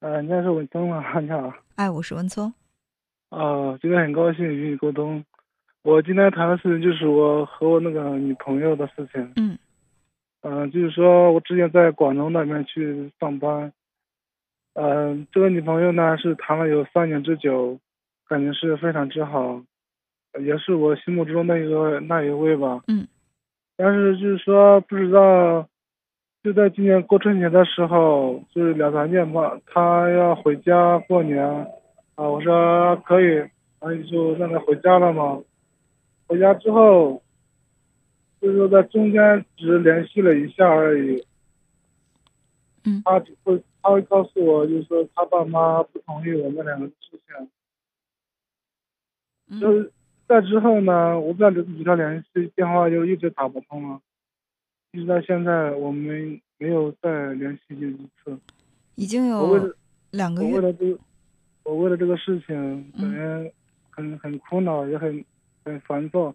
[0.00, 1.20] 呃，你好，是文聪吗？
[1.20, 1.52] 你好。
[1.76, 2.50] 哎，我是文聪。
[3.28, 5.22] 啊，今天很高兴与你沟通。
[5.82, 9.30] 我今天谈的事情就是我和我那个女朋友的事情。
[9.36, 9.58] 嗯。
[10.40, 13.70] 嗯，就是说我之前在广东那边去上班。
[14.72, 17.78] 嗯，这个女朋友呢是谈了有三年之久，
[18.26, 19.62] 感情是非常之好，
[20.40, 22.82] 也是我心目中的一个那一位吧。
[22.88, 23.06] 嗯。
[23.76, 25.68] 但是就是说不知道。
[26.42, 31.44] 就在今年过春节的时候，就是两三天吧，他要回家过年，
[32.14, 35.42] 啊，我说可以，然后就让他回家了嘛。
[36.26, 37.22] 回家之后，
[38.40, 41.22] 就是说在中间只联系了一下而已。
[42.84, 43.02] 嗯。
[43.04, 47.48] 他只会他会告诉我，就是说他爸妈不同意我们两个的事情。
[49.50, 49.60] 嗯。
[49.60, 49.92] 就是
[50.26, 54.00] 在之后呢，我再与他联系，电话就一直打不通了。
[54.92, 58.38] 一直到现在，我们没有再联系过一次。
[58.96, 59.72] 已经有
[60.10, 60.48] 两个月。
[60.48, 60.98] 我为了这，
[61.62, 63.52] 我为了这个事情，感觉
[63.88, 65.24] 很很苦恼，也很
[65.64, 66.34] 很烦躁。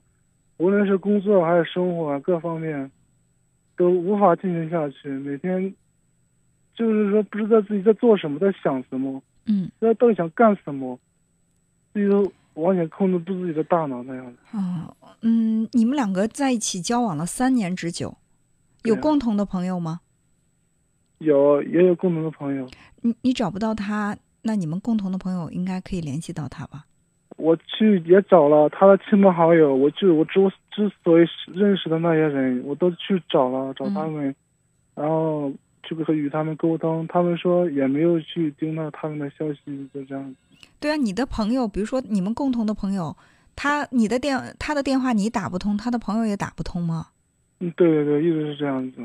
[0.57, 2.89] 无论是工作还是生活各方面，
[3.75, 5.09] 都无法进行下去。
[5.09, 5.75] 每天
[6.73, 9.21] 就是说，不知道自己在做什么，在想什么。
[9.47, 9.69] 嗯。
[9.79, 10.97] 不知道到底想干什么，
[11.91, 14.57] 自己都完全控制不住自己的大脑那样的。
[14.57, 18.17] 啊，嗯，你们两个在一起交往了三年之久。
[18.85, 20.01] 有共同的朋友吗？
[21.19, 22.67] 有，也有共同的朋友。
[23.01, 26.85] 你你找不到他，那你们共同的朋友应该可以联系到他吧？
[27.37, 30.39] 我去也找了他的亲朋好友，我去我之
[30.71, 34.33] 之所以认识的那些人，我都去找了，找他们，
[34.93, 35.51] 然后
[35.83, 40.35] 去和与他们沟通，他们说也没有去听到他们的消息，就这样。
[40.79, 43.15] 对啊，你的朋友，比如说你们共同的朋友，
[43.55, 47.07] 他你的电他的电话你打不通，他的朋友也打不通吗？
[47.59, 48.97] 嗯，对对对，一直是这样子。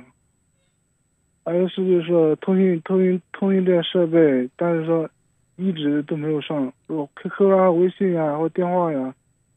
[1.44, 5.08] 还有是就是说通讯通讯通讯这些设备，但是说
[5.56, 9.14] 一直都没有上，我 QQ 啊、微信呀或电话呀，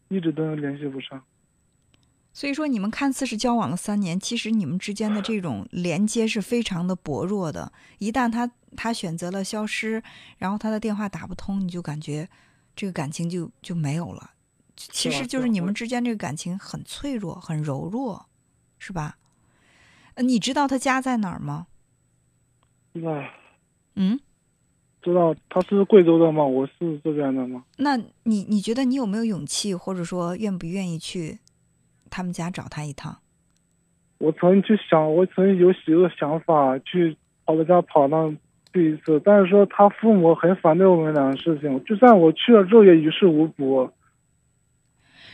[0.08, 1.22] 一直都联系不上。
[2.32, 7.72] 所以说，你们看似是交往了三年，其实你们之间的这种连接是非常的薄弱的。
[8.00, 10.02] 一旦他他选择了消失，
[10.40, 12.28] 然后他的电话打不通，你就感觉
[12.76, 14.32] 这个感情就就没有了。
[14.76, 18.26] 其实就是你们之间这个感情很脆弱，很柔弱。
[18.86, 19.16] 是吧？
[20.16, 21.68] 呃，你知道他家在哪儿吗？
[22.94, 23.24] 知道。
[23.96, 24.20] 嗯，
[25.02, 25.34] 知道。
[25.48, 26.44] 他是贵州的吗？
[26.44, 27.64] 我是这边的吗？
[27.78, 31.40] 那你你觉得你有没有勇气，或者说愿不愿意去
[32.10, 33.20] 他们家找他一趟？
[34.18, 38.30] 我曾经去想，我曾经有几个想法去跑他家跑那
[38.74, 43.90] 去一次，但是说他父母很反对我们两个事情，就算我去了之后也于事无补。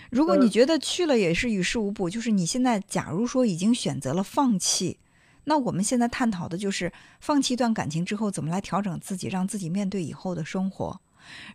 [0.09, 4.97] 如果你觉得去了也是于事无补，就是你现在假如说已经选择了放弃，
[5.43, 10.99] 那我们现在探讨的就是放弃一段感情之后怎么来调整自己，让自己面对以后的生活。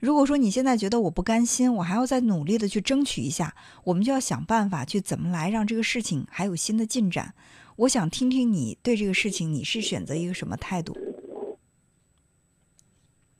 [0.00, 7.34] 如果说你现在觉得我不甘心，我还要再努力的去争取一下，我们就要想办法去怎么来让这个事情还有新的进展。
[7.76, 10.96] 我想听听你对这个事情你是选择一个什么态度？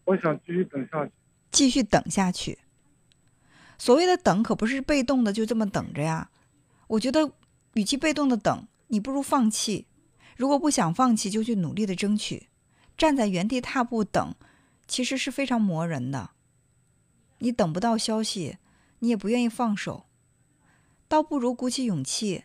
[0.07, 1.13] 我想继续等下去。
[1.53, 2.59] 继续等下去。
[3.79, 6.31] 所谓的等，可不是被动的就这么等着呀。
[6.87, 7.33] 我觉得，
[7.75, 9.87] 与其被动的等，你不如放弃。
[10.37, 12.49] 如果不想放弃，就去努力的争取。
[12.97, 14.35] 站在原地踏步等，
[14.87, 16.31] 其实是非常磨人的。
[17.39, 18.59] 你等不到消息，
[19.01, 20.05] 你也不愿意放手，
[21.09, 22.45] 倒不如鼓起勇气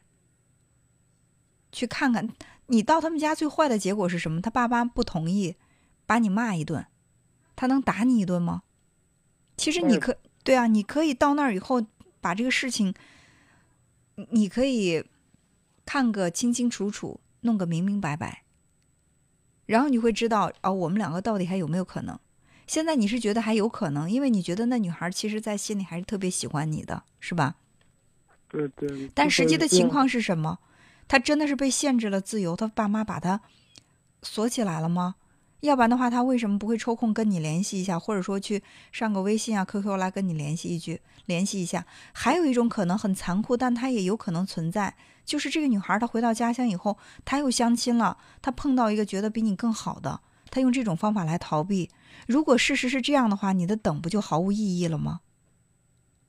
[1.72, 2.30] 去看看。
[2.68, 4.42] 你到他们家最坏的结果是什么？
[4.42, 5.56] 他爸妈不同意，
[6.06, 6.86] 把你骂一顿，
[7.56, 8.64] 他能打你一顿吗？
[9.58, 10.18] 其实你可。
[10.44, 11.86] 对啊，你可以到那儿以后
[12.22, 12.94] 把这个事情，
[14.32, 15.04] 你可以
[15.86, 18.44] 看个清清楚楚，弄个明明白白，
[19.66, 22.18] 然后你会知道哦，我们两个到底还有没有可能？
[22.66, 27.56] 现在你是觉得还有可能，因为你觉得那女孩其实在心里还是特别喜欢你的，是吧？
[28.48, 29.10] 对对。
[29.14, 30.60] 但实际的情况是什么？
[31.08, 33.42] 她真的是被限制了自由，她爸妈把她
[34.22, 35.16] 锁起来了吗？
[35.62, 38.64] 要不然的话，他为什么不会抽空跟你联系一下，或者说去
[38.94, 41.86] 上个微信啊、QQ 来跟你联系一句、联系一下？
[42.14, 44.96] 还有一种可能很残酷，但它也有可能存在，
[45.26, 51.90] 就是这个女孩她回到家乡以后，她又相亲了，她碰到一个觉得比你更好的，她用这种方法来逃避。
[52.26, 55.20] 如果事实是这样的话，你的等不就毫无意义了吗？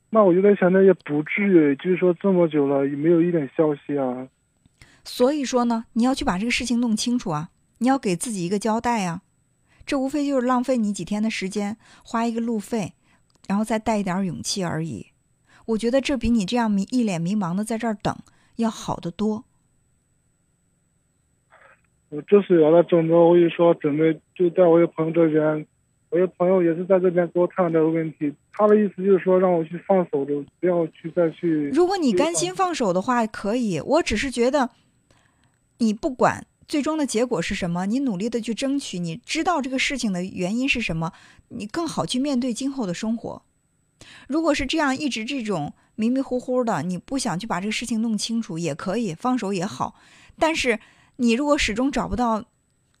[0.09, 4.27] 那我就在想，那也不至于，就是说这么久了也没有一点消息啊。
[5.05, 7.49] 所以说呢，你要去把这个事情弄清楚啊。
[7.81, 9.23] 你要给自己一个交代呀，
[9.87, 12.93] 这无非就是浪费你几天的时间，花一个路费，
[13.47, 15.07] 然后再带一点勇气而已。
[15.65, 18.15] 我觉得这比你这样迷一脸迷茫的在这儿等
[18.57, 19.45] 要好得多。
[22.09, 25.65] 我这次来了郑州，我就说准备就在我一朋友这边
[26.11, 31.69] 我有朋友也是在这边给我谈这个问题，他的意思就是说让我去放手的，不要去再去。
[31.69, 33.79] 如果你甘心放手的话，可以。
[33.79, 34.69] 我只是觉得，
[35.79, 41.11] 你不管最终的结果是什么，你努力的去争取，你知道这个事情的原因是什么，
[41.49, 43.43] 你更好去面对今后的生活。
[44.29, 49.95] 如果是这样，一直这种迷迷糊糊的，你不想去把这个事情弄清楚，也可以放手也好。
[50.39, 50.79] 但是
[51.17, 52.45] 你如果始终找不到。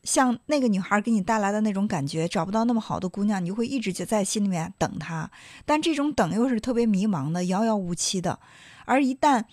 [0.03, 5.29] 像那个女孩给你带来的那种感觉，找不到那么好的姑娘，你就会一直就在心里面等她。
[5.63, 8.39] 但这种等又是特别迷茫的、遥遥无期的。
[8.85, 9.45] 而一旦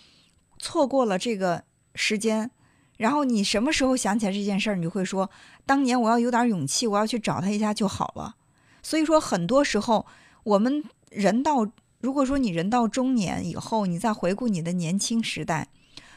[0.59, 2.51] 错过了这个时间，
[2.99, 5.31] 然后你什么时候想起来这件事儿，你就会说：
[5.65, 8.37] 当年我要有点勇气，我要去找他一下就好了。
[8.83, 10.05] 所以说，很多时候
[10.45, 11.67] 我们人到，
[12.01, 15.69] 如果说你人到中年以后，你再回顾你的年轻时代。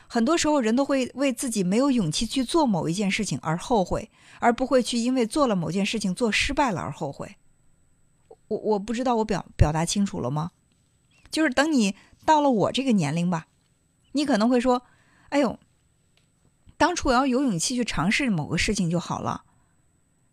[0.07, 7.37] 很多时候，人都会为自己没有勇气去做某一件事情而后悔，而不会去因为做了某件事情做失败了而后悔。
[8.47, 10.51] 我我不知道我表表达清楚了吗？
[11.29, 11.95] 就是等你
[12.25, 13.47] 到了我这个年龄吧，
[14.11, 14.83] 你可能会说
[15.29, 15.57] ：“哎呦，
[16.81, 19.43] 当初我要有勇气去尝试某个事情就好了。”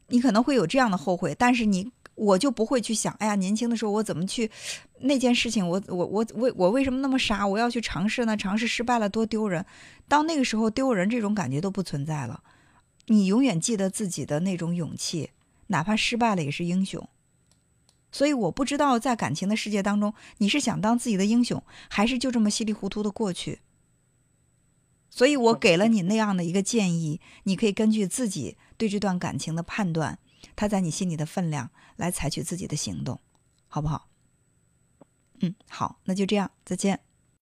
[0.09, 1.93] 你可能会有这样的后悔，但是你。
[2.19, 4.51] 我就不会去想，哎呀，年轻的时候我怎么去
[4.99, 7.47] 那件事情，我我我为我为什么那么傻？
[7.47, 8.37] 我要去尝试呢？
[8.37, 9.65] 尝试失败了多丢人！
[10.09, 12.43] 到那个时候，丢人这种感觉都不存在了。
[13.07, 15.31] 你永远记得自己的那种勇气，
[15.69, 17.09] 哪怕失败了也是英雄。
[18.11, 23.61] 所以我不知道在感情的世界当中，你是想当自己的英雄，还是就这么稀里糊涂的过去？
[25.11, 30.19] 所以我给了你那样的一个建议，你可以根据自己对这段感情的判断。
[30.55, 33.21] 他在你心里的分量，来采取自己的行动，
[33.69, 34.09] 好不好？
[35.41, 37.08] 嗯，好，那就这样，再见。